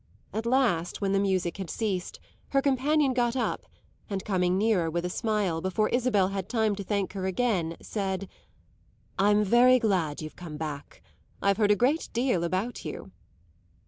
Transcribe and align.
At 0.33 0.47
last, 0.47 0.99
when 0.99 1.11
the 1.11 1.19
music 1.19 1.57
had 1.57 1.69
ceased, 1.69 2.19
her 2.47 2.61
companion 2.63 3.13
got 3.13 3.35
up 3.35 3.67
and, 4.09 4.25
coming 4.25 4.57
nearer 4.57 4.89
with 4.89 5.05
a 5.05 5.11
smile, 5.11 5.61
before 5.61 5.89
Isabel 5.89 6.29
had 6.29 6.49
time 6.49 6.75
to 6.77 6.83
thank 6.83 7.13
her 7.13 7.27
again, 7.27 7.77
said: 7.83 8.27
"I'm 9.19 9.43
very 9.43 9.77
glad 9.77 10.19
you've 10.19 10.35
come 10.35 10.57
back; 10.57 11.03
I've 11.39 11.57
heard 11.57 11.69
a 11.69 11.75
great 11.75 12.09
deal 12.13 12.43
about 12.43 12.83
you." 12.83 13.11